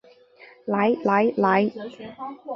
[0.65, 1.71] 来来来